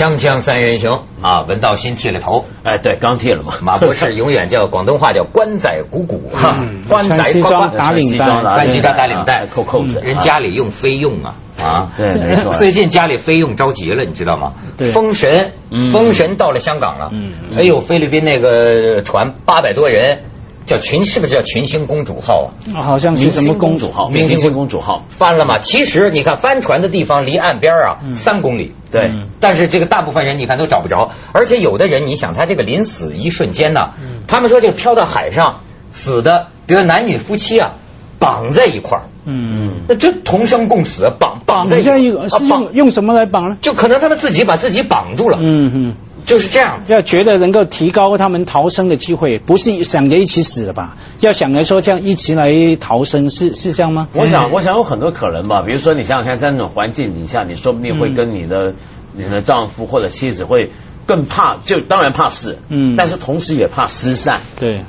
[0.00, 1.00] 锵锵三人行。
[1.20, 3.52] 啊，文道新剃了头，哎，对，刚剃了嘛。
[3.60, 8.24] 马博士永远叫广东话叫官仔鼓鼓哈，官仔穿西装打领带。
[8.24, 11.34] 穿西装打领带，扣扣子，人家里用菲佣啊。
[11.58, 12.54] 啊，对，没错。
[12.54, 14.54] 最近家里菲佣着急了，你知道吗？
[14.94, 15.52] 封神，
[15.92, 17.10] 封神到了香港了，
[17.58, 20.20] 哎呦，菲律宾那个船八百多人。
[20.66, 22.82] 叫群是不是叫群星公主号啊？
[22.84, 24.08] 好像是什么公主号？
[24.08, 25.58] 明星公主号翻了吗？
[25.58, 29.10] 其实你看帆船的地方离岸边啊三公里，对。
[29.40, 33.90] 但是这个大部分人你看都找不着，而且有的人你想他这个临死一瞬间呢，
[34.26, 35.60] 他们说这个漂到海上
[35.92, 37.72] 死的，比如男女夫妻啊
[38.18, 41.92] 绑在一块儿，嗯，那这同生共死，绑绑在一个
[42.28, 43.56] 是用用什么来绑呢？
[43.60, 45.94] 就可能他们自己把自己绑住了，嗯嗯。
[46.26, 50.96] 就是这样，要觉得能够提高他们逃生的机会，不是想着一起死的吧？
[51.20, 54.08] 要想着说这样一起来逃生，是是这样吗？
[54.12, 55.62] 我想，我想有很多可能吧。
[55.62, 58.74] 比如说，你想想看，在那种环境底下，你说不定会跟你的
[59.12, 60.70] 你的丈夫或者妻子会
[61.06, 64.40] 更怕，就当然怕死，嗯，但是同时也怕失散。
[64.58, 64.84] 对，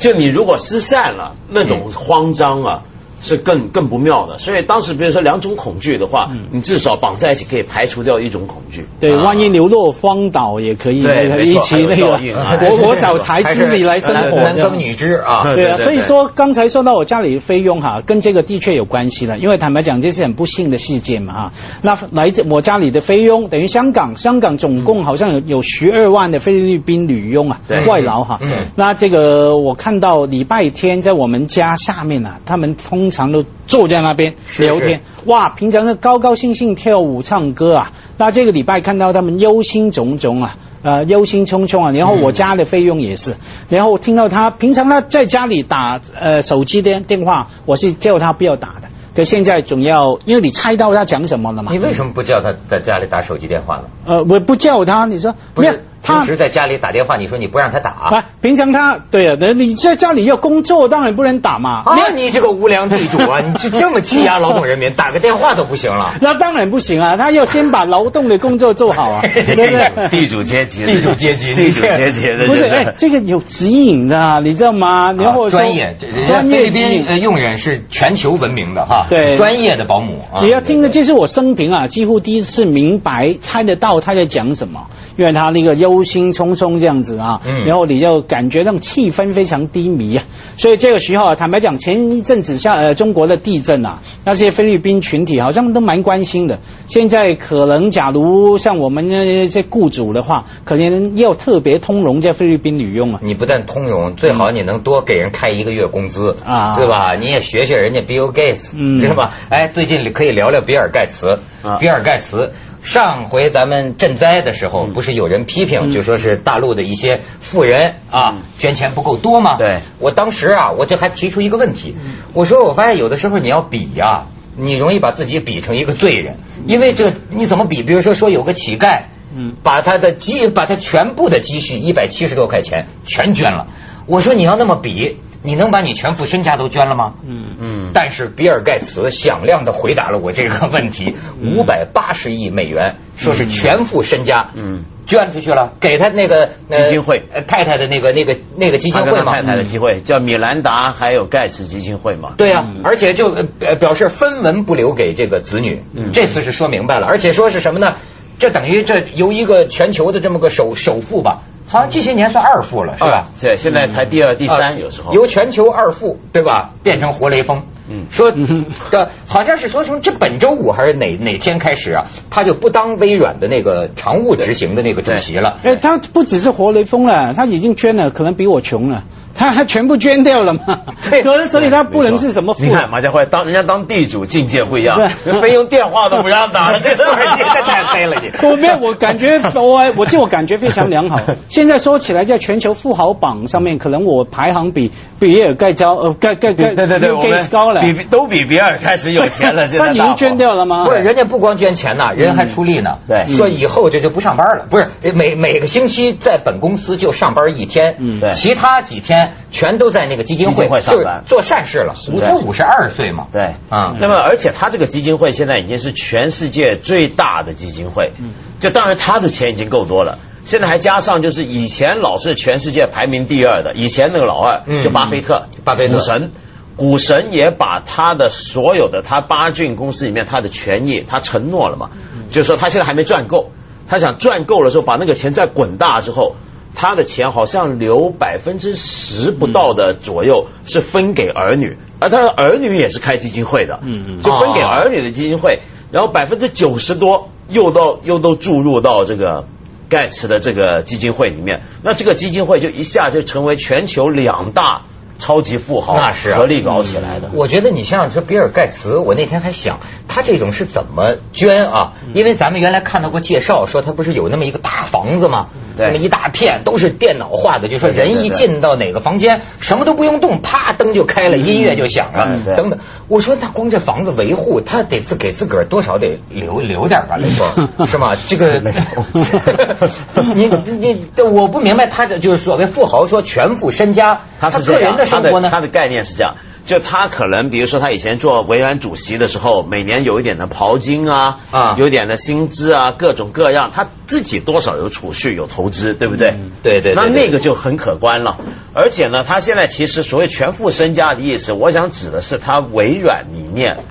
[0.00, 2.82] 就你如果失散了，那种慌张啊。
[3.24, 8.86] 是更更不妙的，所以当时比如说两种恐惧的话，你至少绑在一起可以排除掉一种恐惧。
[9.00, 12.08] 对，万一流落荒岛也可以，对，一起那个
[12.68, 15.54] 我我找财资你来生活，男耕女织啊。
[15.54, 21.52] 对啊，所以说刚才说到我家里菲佣哈，跟这个的确有关系了，因为坦白讲这是很不幸的事件嘛哈。
[21.80, 28.38] 那来自我家里的菲佣等于香港，香港总共好像有有十二万的菲律宾女佣啊，外劳哈。
[28.76, 33.10] 那这个我看到礼拜天在我们家下面啊，他们通。
[33.14, 35.48] 常都坐在那边聊天，哇！
[35.48, 41.90] 平常是高高兴兴跳舞唱歌啊，那这个礼拜看到他们忧心忡忡啊，呃，忧心忡忡啊。
[41.92, 43.36] 然后我家的费用也是，
[43.70, 51.72] 然后听到他平常他在家里打呃手机的电话，我是叫他不要打的，可现在总要，因为你猜到他讲什么了嘛。
[51.72, 53.84] 你为什么不叫他在家里打手机电话呢？
[54.04, 55.84] 呃，我不叫他，你说不是。
[56.04, 58.24] 平时在家里打电话，你说你不让他打？
[58.40, 61.82] 平常他对啊，那你在家里要工作，当然不能打嘛。
[61.84, 66.14] 啊，你这个无良地主啊，你就这么欺压劳动人民， 打个电话都不行了？
[66.20, 70.08] 那当然不行啊，他要先把劳动的工作做好啊， 对不对？
[70.08, 72.64] 地主阶级，地主阶级，地主阶级的，不是？
[72.66, 75.12] 哎，这个有指引的，你知道吗？
[75.12, 80.22] 然后专业，专业宾佣人是全球闻名的哈，对，专业的保姆。
[80.42, 84.86] 你要听的，这是我生平啊，几乎第一次明白猜得到他在讲什么，
[85.16, 86.74] 因为他那个忧心忡忡。
[86.74, 90.24] 这样子啊，然后你就感觉那种气氛非常低迷啊，
[90.56, 96.58] 所以这个时候啊，坦白讲，前一阵子像呃中国的地震啊，那些菲律宾群体好像都蛮关心的。
[96.88, 103.20] 现在可能假如像我们那些雇主的话，可能要特别通融这菲律宾女佣啊。
[103.22, 107.14] 你不但通融，最好你能多给人开一个月工资啊，对吧？
[107.14, 109.34] 你也学学人家 Bill Gates，知道吧？
[109.48, 111.38] 哎，最近可以聊聊比尔盖茨，
[111.78, 112.52] 比尔盖茨。
[112.84, 119.56] 上回咱们赈灾的时候，不是有人批评，就说是大陆的一些富人啊捐钱不够多吗？
[119.56, 121.96] 对，我当时啊，我这还提出一个问题，
[122.34, 126.36] 我说我发现有的时候你要比呀，你容易把自己比成一个罪人，
[126.66, 127.82] 因为这你怎么比？
[127.82, 133.66] 比如说说有个乞丐，嗯，把他的积，把他全部的积蓄一百七十多块钱全捐了，
[134.06, 135.16] 我说你要那么比。
[135.44, 137.14] 你能把你全副身家都捐了吗？
[137.24, 137.90] 嗯嗯。
[137.92, 152.32] 但是比尔盖茨响亮的回答了我这个问题，五百八十亿美元，说是全副身家，嗯，捐出去了，给他那个基金会太太的那个那个那个基金会嘛，太太的机会叫米兰达还有盖茨基金会嘛。
[152.38, 153.30] 对呀，而且就
[153.78, 157.96] 表示分文不留给这个子女，这次是说明白了，而且说是什么呢？
[158.38, 161.42] 这等于这由一个全球的这么个首首富吧。
[161.66, 163.28] 好像这些年算二富了，是吧？
[163.40, 166.72] 对，现在排第二、第三，有时候由全球二富，对吧？
[166.82, 167.62] 变成活雷锋。
[167.88, 168.30] 嗯，说
[168.92, 175.58] 的好像是说从这本周五还是哪哪天开始啊，他就不当微软的那个常务执行的那个主席了。
[175.62, 179.04] 哎，他不只是活雷锋了，他已经捐了，可能比我穷了。
[179.34, 180.80] 他还全部捐掉了吗？
[181.10, 182.64] 对，可能所以他不能是什么富。
[182.64, 185.08] 你看马家辉当人家当地主境界不一样，
[185.42, 188.30] 非用电话都不让打了， 这太黑了你。
[188.46, 191.20] 我没有，我感觉我 我自我感觉非常良好。
[191.48, 199.66] 现在说起来，在全球富豪榜上面，可能我排行比比尔盖高呃盖盖盖对对对，盖高了，比都比比尔开始有钱了。
[199.66, 200.84] 现在他已经捐掉了吗？
[200.86, 202.98] 不是，人家不光捐钱呐，人还出力呢。
[203.08, 209.23] 对，说以后这就不上班了，不是每每个星期在本公司就上班一天，嗯，对，其他几天。
[209.50, 211.22] 全都在那个基金会上班。
[211.26, 211.94] 做善事了。
[212.22, 213.54] 他五十二岁嘛，对。
[213.68, 213.96] 啊。
[214.00, 218.12] 那么，而且他这个基金会现在已经是全世界最大的基金会。
[218.18, 225.94] 嗯，就当然他的钱已经够多了，现在还加上就是以前老是全世界排名第二的，以前那个老二就巴菲特，巴菲特。
[225.94, 226.32] 股神，
[226.76, 231.90] 股神也把他的所有的他巴郡公司里面他的权益他承诺了嘛，
[232.30, 233.50] 就是说他现在还没赚够。
[233.86, 236.36] 他想赚够了之后，把那个钱再滚大之后，
[236.74, 245.60] 他的钱好像留百分之十不到的左右是分给儿女，而他的儿女也是开基金会的，嗯嗯，就分给儿女的基金会，
[245.90, 249.46] 然后百分之九十多又到又都注入到这个
[249.88, 254.82] 盖茨的这个基金会里面，那这个基金会就一下就成为全球两大。
[255.16, 257.30] 超级富豪那是合力搞起来的。
[257.34, 259.78] 我觉得你像这比尔盖茨，我那天还想
[260.08, 261.92] 他这种是怎么捐啊？
[262.14, 265.46] 因为咱们原来看到过介绍，说他不是有那么一个大房子吗？
[265.76, 272.78] 那么一大片都是电脑化的，就说人一进到哪个房间，什么都不用动，啪灯就开了，音乐就响了，等等。
[273.08, 278.16] 我说他光这房子维护，他得自给自个儿多少得留留点吧，雷锋 是吗？
[278.28, 278.60] 这个
[280.34, 280.46] 你
[280.78, 285.48] 你我不明白，他这就是所谓富豪说全副身家，他是个人的生活呢？
[285.50, 286.34] 他的概念是这样。
[286.66, 296.34] 就他可能，比如说他以前做微软主席的时候，每年有一点的刨金啊，啊，有点的薪资啊，各种各样，他自己多少有储蓄有投资，对不对？
[296.62, 296.94] 对对。
[296.94, 298.38] 那那个就很可观了。
[298.72, 303.84] 而且呢，他现在其实所谓全副身家的意思，我想指的是他微软里面。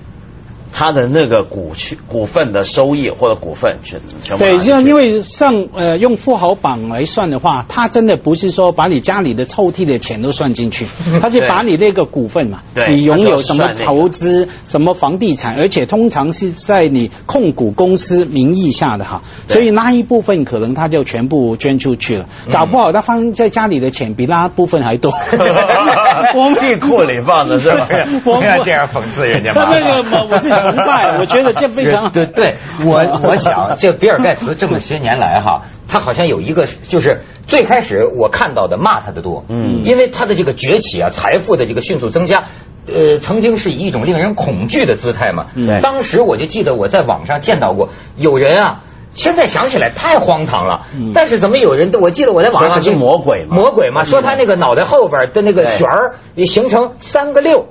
[0.74, 10.88] 他的那个股权、股份的收益或者股份全全对，像因为上呃用富豪榜来算的话，他真的不是说把你家里的抽屉的钱都算进去，
[11.22, 25.14] 他是把你那个股份嘛，你拥有什么投资、什么房地产，而且通常是在你控股公司名义下的哈，所以那一部分可能他就全部捐出去了，搞不好他放在家里的钱比那部分还多，
[26.60, 27.88] 地库里放的是吧？
[28.24, 29.66] 不要这样讽刺人家嘛。
[29.66, 30.63] 他那个我是。
[30.72, 32.56] 崇拜，我觉得这非常对对，
[32.86, 42.46] 我 我想这比尔盖茨这么些年来哈，他好像有一个就是最开始我看到的骂他的多，嗯，因为他的这个崛起啊，财富的这个迅速增加，
[42.88, 48.84] 呃，曾经是以一种令人恐惧的姿态嘛，对，当时我就记得我在网上见到过有人啊，
[49.14, 51.12] 现在想起来太荒唐了，嗯。
[51.14, 57.68] 但是怎么有人我记得我在网上说他是魔鬼魔鬼嘛，说他那个脑袋后边的那个旋儿形成三个六。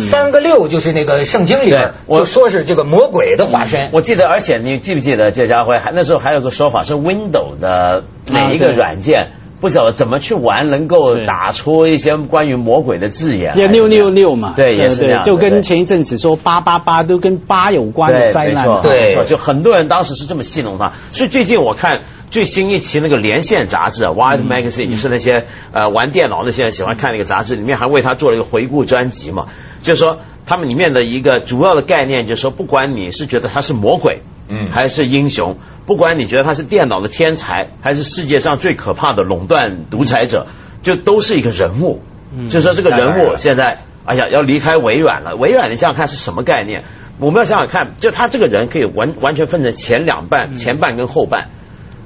[0.00, 3.90] 三个六就是那个圣经里边，我说是这个魔鬼的化身。
[3.92, 13.52] 我记得，而且你记不记得这家伙还那时候还有个说法是 Windows 的每一个软件不晓得怎么去玩，能够打出一些关于魔鬼的字眼。
[13.56, 15.22] 也六六六嘛，对，也是这样。
[15.22, 20.92] 就跟前一阵子说八八八都跟八有关的灾难，对，就很多人当时是这么戏弄他。
[21.12, 22.00] 所以最近我看。
[22.30, 29.46] 最新一期那个连线杂志《Wild Magazine》是那些呃玩电脑那些人喜欢看那个杂志，里面还为他做了一个回顾专辑嘛。
[29.84, 40.46] 就是说，他们里面的一个主要的概念，就是说，不管你是觉得他是魔鬼，嗯，还是英雄，不管你觉得他是电脑的天才，还是世界上最可怕的垄断独裁者，
[40.82, 42.00] 就都是一个人物。
[42.36, 45.36] 嗯，就说这个人物现在，哎呀，要离开微软了。
[45.36, 46.82] 微软，你想想看是什么概念？
[47.20, 51.50] 我们要想想看，就他这个人可以完完全分成前两半，前半跟后半。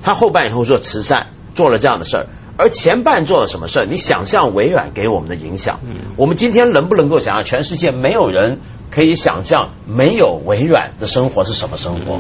[0.03, 2.27] 他后半以后做慈善，做了这样的事儿，
[2.59, 3.87] 而前半做了什么事儿？
[3.87, 5.79] 你想象微软给我们的影响，
[6.17, 8.59] 我们今天能不能够想象全世界没有人
[8.91, 12.19] 可以想象没有微软的生活是什么生活？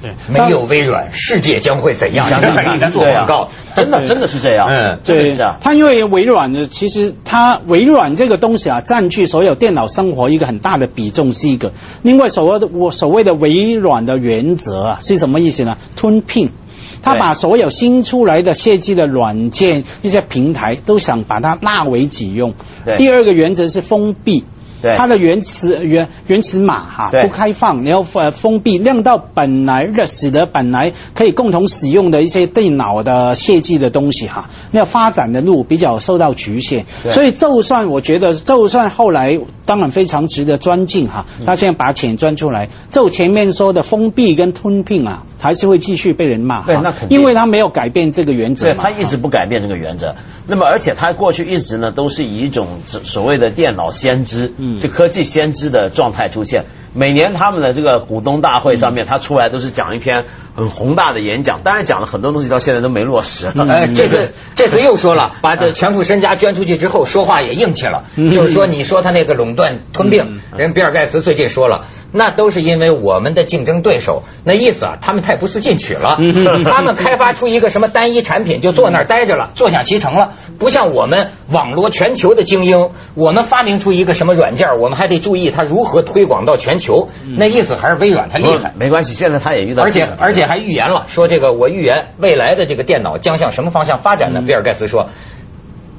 [0.00, 2.26] 对，没有微软，世界将会怎样？
[2.30, 4.68] 想想给他做广告， 真的真的是这样。
[4.70, 11.72] 嗯，对，他因为微软呢，其实他微软这个东西啊，占据所有电脑生活一个很大的比重是一个。
[12.02, 15.76] 另外，所谓的我所谓的微软的原则啊，是什么意思呢？
[15.96, 16.50] 吞并。
[17.02, 22.54] 他把所有新出来的设计的软件一些平台都想把它纳为己用。
[22.96, 24.44] 第二个原则是封闭。
[24.96, 36.84] 它的原词原原词码哈不开放，然后呃封闭，让到本来的使得本来可以共同使用的一些电脑的设计的东西哈，那发展的路比较受到局限。
[37.12, 46.64] 所以就算我觉得，就算后来当然非常值得尊敬哈，他现在把钱钻出来，就前面说的封闭跟吞并啊，还是会继续被人骂。
[46.64, 48.66] 对，那肯定，因为他没有改变这个原则。
[48.66, 50.14] 对他一直不改变这个原则。
[50.46, 54.52] 那么而且他过去一直呢都是以一种所谓的电脑先知。
[54.80, 63.48] 就科技先知的状态出现，每年他们的这个股东大会上面，他出来都是讲一篇很宏大的演讲，当然讲了很多东西，到现在都没落实。
[63.68, 71.86] 哎，这次这次又说了， 把这全副身家捐出去之后，说话也硬气了，就是说你说他那个垄断吞并，人比尔盖茨最近说了。
[72.14, 76.18] 那都是因为我们的竞争对手，那意思啊，他们太不思进取了。
[76.64, 80.32] 他们开发出一个什么单一产品，就坐那儿待着了， 坐享其成了。
[80.58, 87.08] 不像我们网罗全球的精英，我们发明出一个什么软件，我们还得注意它如何推广到全球。
[87.36, 88.72] 那意思还是微软它厉害。
[88.76, 94.40] 没关系，现在他也遇到，而且而且还预言了，说这个我预言未来的这个电脑将向什么方向发展呢？
[94.46, 95.08] 比尔盖茨说，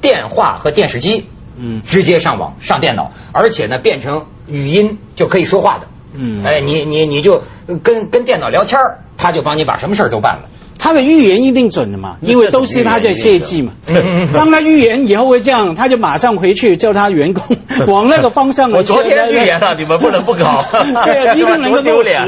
[0.02, 5.88] 电话和电视机，嗯，直接上网上电脑，而且呢变成语音就可以说话的。
[6.16, 7.44] 嗯，哎，你你你就
[7.84, 8.80] 跟跟电脑聊天
[9.18, 10.50] 他就帮你把什么事儿都办了。
[10.80, 13.72] 他的预言一定准的嘛，因为都是他在设计嘛。
[14.34, 17.44] 当他预言以后会这样，他就马上回去叫他员工
[17.88, 18.72] 往那个方向。
[18.72, 20.64] 我昨天预言了，你们不能不搞。
[21.06, 22.28] 对，一定能够丢脸。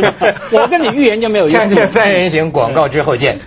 [0.52, 1.52] 我跟你预言就没有用。
[1.52, 3.40] 向见三人行广告之后见。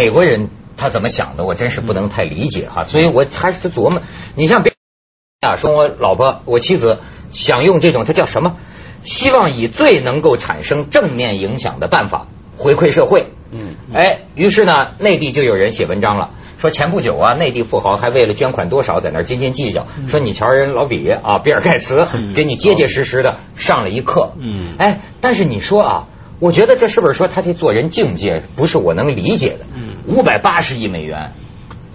[0.00, 4.00] 美国人他怎么想的，我真是不能太理解哈，所以我还是琢磨。
[4.34, 4.72] 你像别
[5.42, 7.00] 啊，说我老婆、我妻子
[7.32, 8.56] 想用这种，他叫什么？
[9.04, 13.34] 希望以最能够产生正面影响的办法回馈社会。
[13.50, 24.32] 嗯，哎，于是呢，内地就有人写文章了，说前不久啊，内地富豪还为了捐款多少在那斤斤计较，说你瞧人老比啊，比尔盖茨给你结结实实的上了一课。
[24.38, 26.06] 嗯，哎，但是你说啊。
[26.42, 29.66] 我觉得这是不是说他这做人境界不是我能理解的？
[30.06, 31.32] 五百八十亿美元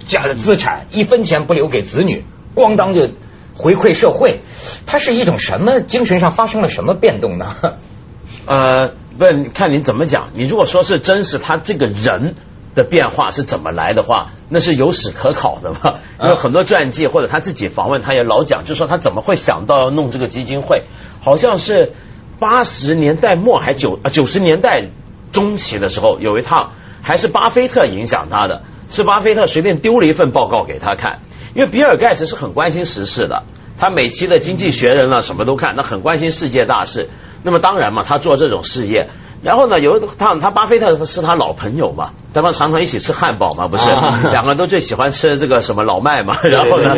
[0.07, 2.23] 家的资产，一分钱不留给子女，
[2.55, 3.09] 咣当就
[3.55, 4.41] 回馈社会，
[4.85, 7.55] 它是一种什么精神上发生了什么变动呢？
[8.45, 10.29] 呃，不看你怎么讲。
[10.33, 12.35] 你如果说是真是他这个人
[12.75, 15.95] 的变化是怎么来的话，那是有史可考的嘛。
[16.21, 20.83] 因为很多传记或者他自己访问，他也老讲，就说他怎么会想到要弄这个基金会，
[21.21, 21.93] 好像是。
[22.37, 24.89] 八十年代末还九啊九十年代
[25.31, 26.73] 中期的时候，有一趟
[27.05, 31.19] 还是巴菲特影响他的，是巴菲特随便丢了一份报告给他看，
[31.53, 33.43] 因为比尔盖茨是很关心时事的，
[33.77, 37.11] 他每期的《经济学人》啊什么都看，那很关心世界大事。
[37.43, 39.07] 那么当然嘛，他做这种事业。
[39.43, 43.87] 然后呢，有一趟他巴菲特是他老朋友嘛，他们常常一起吃汉堡嘛，不是？
[44.31, 46.35] 两个人都最喜欢吃这个什么老麦嘛。
[46.41, 46.95] 然后呢，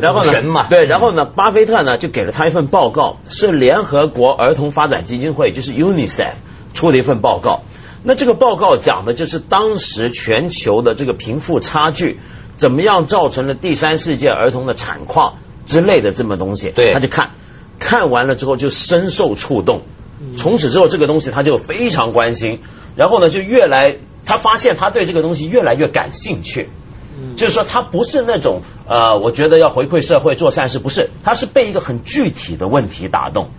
[0.00, 0.32] 然后呢，
[0.70, 6.32] 对，然后呢，巴菲特呢就给了他一份报告，是联合国儿童发展基金会，就是 UNICEF
[6.72, 7.60] 出的一份报告。
[8.02, 12.18] 那这个报告讲的就是当时全球的这个贫富差距，
[12.56, 15.34] 怎么样造成了第三世界儿童的惨况
[15.66, 16.70] 之类的这么东西。
[16.70, 17.32] 对，他就看
[17.78, 19.82] 看完了之后就深受触动。
[20.36, 22.60] 从此之后，这个东西他就非常关心，
[22.94, 26.68] 然后呢，就越来他发现他对这个东西越来越感兴趣，
[27.36, 33.50] 就是说他不是那种呃，我觉得要回馈社会做善事，不是，他是被一个很具体的问题打动，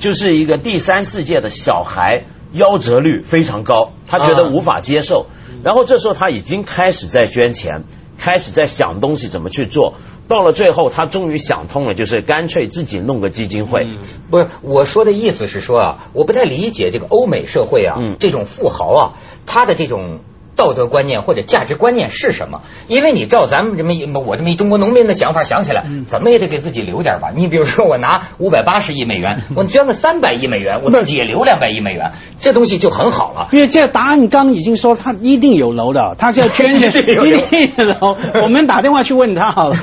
[0.00, 5.26] 就是一个第三世界的小孩夭折率非常高，他觉得无法接受，
[5.62, 7.84] 然后这时候他已经开始在捐钱。
[8.22, 9.94] 开始在想东西怎么去做，
[10.28, 13.86] 到了最后他终于想通了，就是干脆自己弄个基金会。
[14.28, 19.02] 不是我说的意思是说啊，我不太理解这个欧美社会啊，这种富豪啊，
[19.46, 20.20] 他的这种。
[20.60, 22.60] 道德观念或者价值观念是什么？
[22.86, 27.30] 因为你照咱们这么一我这么一中国农民的想法想起来，怎么也得给自己留点吧。
[27.34, 32.12] 你比如说，我拿五百八十亿美元， 我捐个三百亿美元，我自己也留两百亿美元，
[32.42, 33.48] 这东西就很好了。
[33.52, 38.18] 因为这答案刚已经说他一定有楼的，他是要 捐的，一定有楼。
[38.44, 39.76] 我们打电话去问他好了。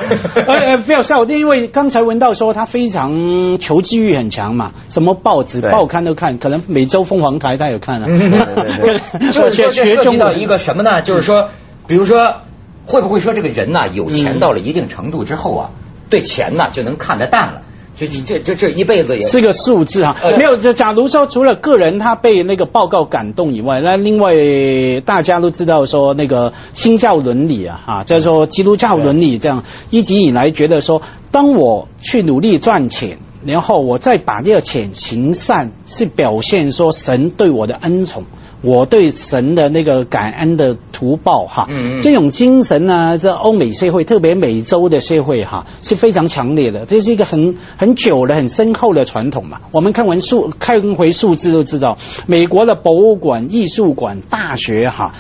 [0.46, 8.05] 呃，不要笑，因为刚才文道说他非常求知欲很强嘛，什么报纸报刊都看，可能每周凤凰台他有看啊。
[9.31, 10.66] 就是涉及到一个。
[10.67, 11.01] 什么呢？
[11.01, 11.47] 就是说，
[11.88, 12.41] 比如说，
[12.86, 15.69] 会不会说这个人呢，有钱到了一定程度之后啊，
[16.09, 17.62] 对钱呢就能看得淡了？
[17.95, 20.17] 这这这这一辈子也是个数字哈。
[20.38, 24.33] 没有，就假如说除了个人他被那个报告感动以外，那另外
[25.05, 38.25] 大家都知道说那个新教伦理啊，哈，叫做基督教伦理，这样一直以来觉得说，当我去努力赚钱，然后我再把这个钱行善，是表现说神对我的恩宠。
[38.61, 41.69] 我对神的那个感恩的图报哈，
[42.01, 46.85] 这种精神呢，在欧美社会，特别美洲的社会哈，是非常强烈的。
[46.85, 49.59] 这是一个很很久的、很深厚的传统嘛。
[49.71, 55.13] 我们看完数看回数字都知道，美国的博物馆、艺术馆、大学哈。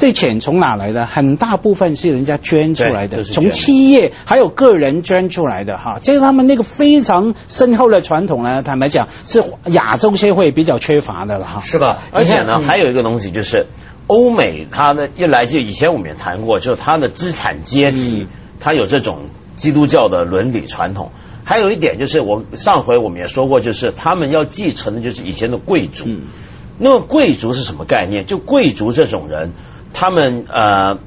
[0.00, 1.04] 这钱从哪来的？
[1.04, 5.98] 很大部分是人家捐出来的，从企业还有个人捐出来的哈。
[6.02, 8.62] 这是他们那个非常深厚的传统呢。
[8.62, 11.60] 坦白讲，是亚洲社会比较缺乏的了哈。
[11.60, 12.00] 是吧？
[12.12, 13.66] 而且呢，还有一个东西就是，
[14.06, 18.26] 欧美它的一来就以前我们也谈过，就是它的资产阶级，
[18.58, 19.26] 它有这种
[19.56, 21.10] 基督教的伦理传统。
[21.44, 26.06] 还有一点就是，我上回我们也说过，就是他们要继承的就是以前的贵族。
[26.78, 28.24] 那么贵族是什么概念？
[28.24, 29.52] 就贵族这种人。
[29.92, 30.98] 他们呃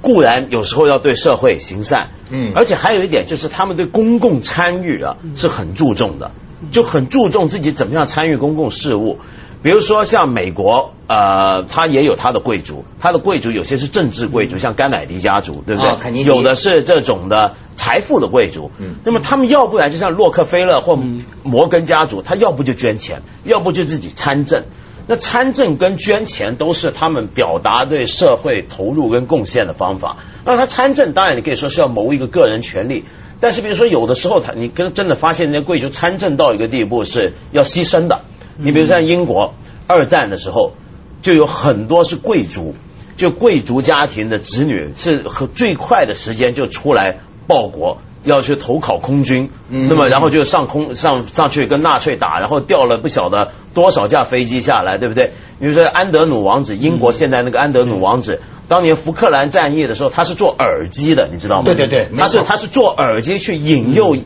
[0.00, 6.32] 固然有时候要对社会行善，嗯，而且还有一点就是他们对公共参与啊是很注重的，
[6.72, 9.18] 就很注重自己怎么样参与公共事务。
[9.62, 16.00] 比如说像美国，呃，他也有他的贵族，他的贵族有些是政治贵族，像甘乃迪家族，对不对？
[16.24, 18.72] 有的是这种的财富的贵族。
[18.78, 18.96] 嗯。
[19.04, 20.98] 那么他们要不然就像洛克菲勒或
[21.44, 24.64] 摩根家族，他要不就捐钱，要不就自己参政。
[25.06, 30.18] 那参政跟捐钱都是他们表达对社会投入跟贡献的方法。
[30.44, 33.04] 那他参政，当然你可以说是要谋一个个人权利，
[33.40, 38.22] 但是比如说有的时候他你跟真的发现那些贵族参政到一个地步是要牺牲的。
[38.56, 39.54] 你比如像英国
[39.86, 40.74] 二战的时候，
[41.20, 42.74] 就有很多是贵族，
[43.16, 47.98] 就贵族家庭的子女是和最快的时间就出来报国。
[48.24, 55.32] 要去投考空军，那么然后就上空上上去跟纳粹打，然后掉了不晓得多少架飞机下来，对不对？
[55.58, 61.62] 比如说安德鲁王子，英国现在那个安德鲁王子，当年福克兰战役的时候，他是做耳机的，你知道吗？
[61.64, 64.16] 对对对，他是他是做耳机去引诱。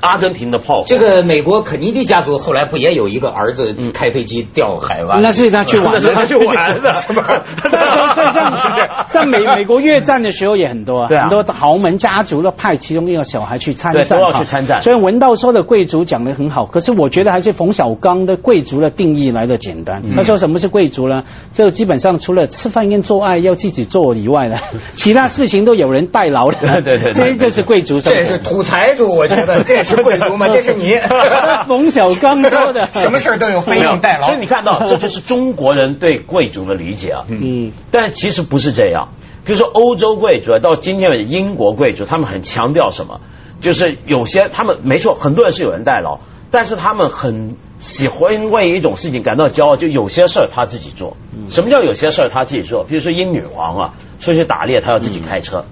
[0.00, 0.84] 阿根廷的炮火。
[0.86, 5.22] 这个美国肯尼迪家族后来不也有一个儿子开飞机掉海湾？
[5.22, 7.42] 那是他去玩的，他去玩的， 是吧？
[8.14, 14.80] 在在在美美国越战的时候也很多啊，很多豪门家族都派其中一个小孩去参战，都要去参战。
[14.82, 20.02] 所以文道说的贵族讲的很好，可是我觉得还是冯小刚的贵族的定义来的简单。
[20.14, 21.22] 他说什么是贵族呢？
[21.52, 24.56] 就基本上除了吃饭跟做爱要自己做以外呢，
[24.96, 26.82] 其他事情都有人代劳的。
[26.82, 28.00] 对对，这就是贵族。
[28.00, 29.96] 这是土财主，我觉得这是。
[30.02, 30.48] 贵族吗？
[30.52, 30.98] 这是你
[31.68, 34.26] 冯小刚说的， 什么事都有费用代劳。
[34.26, 37.24] 所以你看到，这就是中国人对贵族的理解啊。
[37.28, 39.10] 嗯，但其实不是这样。
[39.44, 43.20] 比如说欧洲贵族到今天为止，英国贵族他们很强调什么？
[43.60, 46.18] 就是有些他们没错，很多人是有人代劳，
[46.50, 51.16] 但是他们很喜欢为一种事情感到骄傲，就有些事儿他自己做。
[51.50, 52.84] 什么叫有些事儿他自己做？
[52.84, 55.64] 比如说英女皇啊，出去打猎，他要自己开车。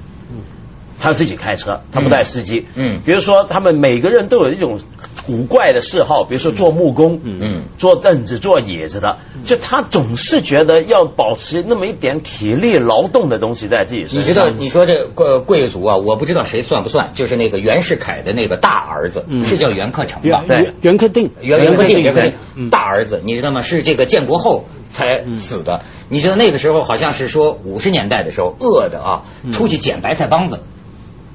[1.02, 2.66] 他自己开车，他不带司机。
[2.76, 4.78] 嗯，比如说他们每个人都有一种
[5.26, 14.23] 古怪的嗜好，比如说做木工，嗯，做凳子、做椅子的，就他总是觉得要保持那么一点体力劳动的东西在自己身上。
[14.23, 20.45] 你知道，你说这贵贵族啊，我不知道谁算不算，就是那个袁世凯的那个大儿子，是叫袁克诚吧？
[20.47, 23.62] 对，袁克定，袁袁克定，袁克定，大儿子，你知道吗？
[23.62, 25.82] 是这个建国后才死的。
[26.08, 30.60] 你知道那个时候好像是说五十年代的时候饿的啊，出去捡白菜帮子。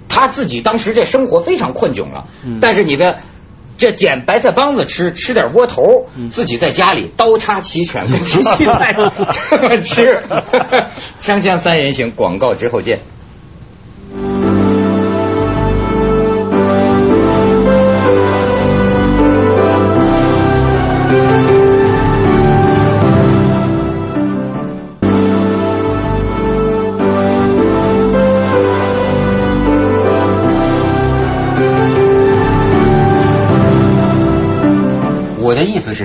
[0.10, 2.28] 他自己当时这生活非常困窘了，
[2.62, 3.20] 但是你的
[3.78, 10.04] 这捡白菜帮子吃，吃点窝头，自己在家里刀叉齐全，跟吃西菜这么吃。
[11.22, 13.02] 锵锵三人行，广告之后见。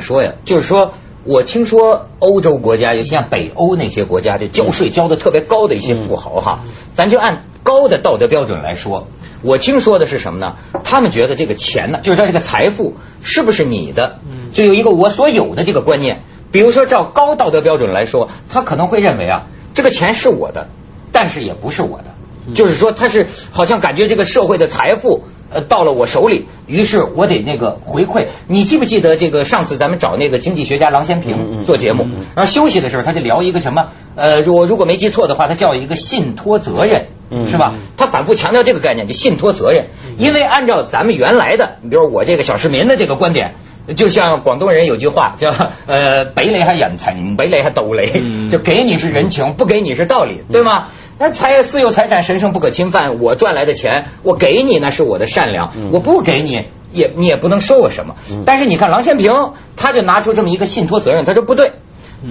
[0.02, 0.92] 说呀，就是说
[1.24, 6.60] 我听说欧洲国家，尤其像北欧那些国家，就交税交的特别高的一些富豪哈，
[6.92, 9.06] 咱就按高的道德标准来说，
[9.40, 10.56] 我听说的是什么呢？
[10.84, 14.18] 他们觉得这个钱呢，就是说这个财富是不是你的，
[14.52, 16.22] 就有一个我所有的这个观念。
[16.50, 20.68] 比如说照高道德标准来说，他可能会认为啊，这个钱是我的，
[21.12, 25.22] 但是也不是我的，就是说他是好像感觉这个社会的财富。
[25.52, 28.26] 呃，到了我手里，于是我得那个回馈。
[28.46, 33.88] 你记不记得这个上次咱们找那个经济学家郎咸平做节目，然后休息的时候他就聊一个什么？
[34.16, 37.06] 呃，我如果没记错的话，他叫一个信托责任，
[37.46, 37.74] 是吧？
[37.96, 39.86] 他反复强调这个概念，就信托责任。
[40.18, 43.54] 因为按照咱们原来的，你比如我这个小市民的这个观点。
[43.96, 45.50] 就像广东人有句话叫
[45.86, 50.88] 呃，北雷还眼层，北雷还斗雷，就给你是人情，不给你是道理，对吗？
[51.18, 58.16] 那财私有财产神圣不可侵犯，我赚来的钱，我给你那是我的善良，我不给你也你也不能说我什么。
[58.46, 61.72] 但是你看郎咸平，他就拿出这么一个信托责任，他说不对，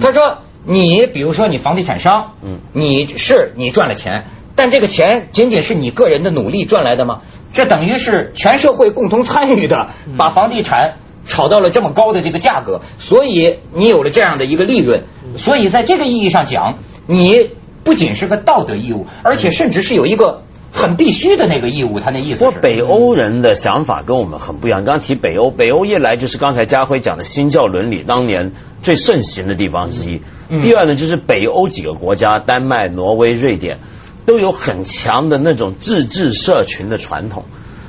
[0.00, 2.32] 他说你比如说你房地产商，
[2.72, 7.20] 你是你赚了钱，但这个钱仅仅是你个人的努力赚来的吗？
[7.52, 10.94] 这等于是全社会共同参与的，把房地产。
[11.24, 15.04] 炒到了这么高的这个价格，所以你有了这样的一个利润，
[15.36, 17.50] 所以在这个意义上讲，你
[17.84, 22.00] 不仅是个道德义务，而且甚至是有一个很必须的那个义务。
[22.00, 22.44] 他那意思。
[22.44, 24.84] 不过北欧人的想法跟我们很不一样。
[24.84, 30.22] 刚刚提北欧，北欧一来就是刚才家辉讲的新教伦理当年最盛行的地方之一。
[30.60, 33.78] 第二呢，就是北欧几个国家，丹麦、挪威、瑞典，
[34.26, 37.44] 都有很强的那种自治社群的传统。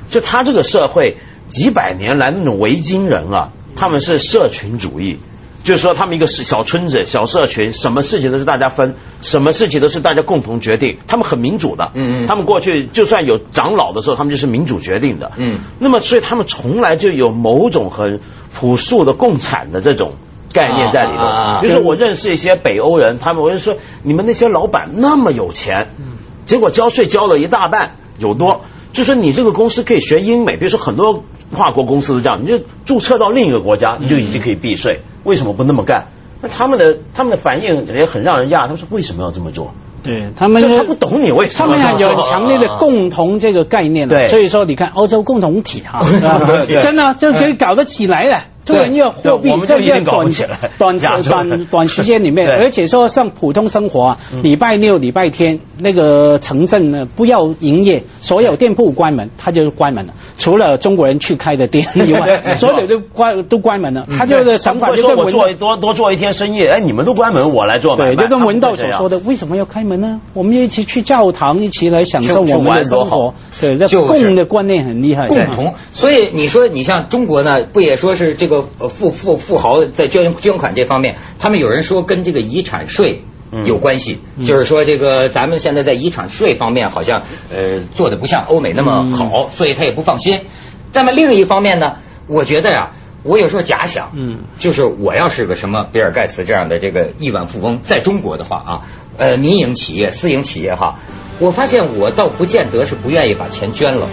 [0.08, 1.16] 就他这个社会。
[1.48, 5.18] 几百年来那种维京人啊，他们是社群主义，
[5.62, 11.90] 就是说他们一个小村子、小社群，什么事情都是大家分，什么事情都是大家共同决定，他们很民主的。
[11.94, 12.26] 嗯嗯。
[12.26, 15.32] 他们过去就算有长老的时候，他们就是民主决定的。
[15.36, 15.58] 嗯。
[15.78, 18.20] 那么，所以他们从来就有某种很
[18.54, 20.14] 朴素的共产的这种
[20.52, 21.24] 概念在里头。
[21.60, 25.88] 比如说我认识一些北欧人，他们我就说你们那些老板那么有钱，
[26.46, 36.06] 结果交税交了一大半有多，就是你这个公司可以学英美，比如说很多跨国公司都这样，你就注册到另一个国家，你就已经可以避税，为什么不那么干？
[36.40, 39.74] 那他们的他们的反应也很让人讶，他们说为什么要这么做？
[40.02, 41.76] 对他们，他不懂你为什么。
[41.76, 46.04] 他们有强烈的共同这个概念，对，所以说你看欧洲共同体哈，
[46.82, 48.40] 真的就可以搞得起来的。
[48.64, 50.00] 突然要货币在一个
[50.78, 60.14] 短短短 短时间里面，而且说像普通生活啊，礼拜六、礼拜天那个城镇呢不要营业，所有店铺关门，他就关门了。
[60.38, 64.06] 除了中国人去开的店以外， 所有都关都关门了。
[64.18, 70.20] 他就是想法就跟我做多多做一天生意，哎，你们都关门，我来做对，就跟文道所说的，为什么要开门呢？
[70.32, 73.34] 我们一起去教堂，一起来享受我们的生活。
[73.60, 75.28] 对，这共的观念很厉害。
[75.28, 83.22] 共同，所以你说你像中国呢，不也说是这个富富富豪在捐捐款这方面，他们有人说跟这个遗产税。
[83.64, 87.22] 有关系，就是说这个咱们现在在遗产税方面好像
[87.54, 90.40] 呃做的不像欧美那么好，所以他也不放心。
[90.92, 92.90] 那么另一方面呢，我觉得呀，
[93.24, 98.80] 我有时候假想，嗯，就是我要是个什么比尔盖茨这样的这个亿万富翁，在中国的话啊，
[99.16, 101.00] 呃，民营企业、私营企业哈，
[101.40, 104.08] 我发现我倒不见得是不愿意把钱捐了，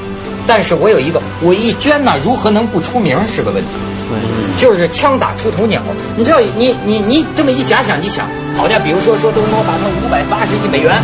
[0.48, 3.70] 但是我有一个，我一捐呢，如何能不出名是个问题。
[4.14, 5.82] 嗯就是枪打出头鸟，
[6.18, 11.02] 你知道，你你你这么一假想，你想，好像比如说说东方把那五百八十亿美元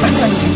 [0.00, 0.47] 全捐出去。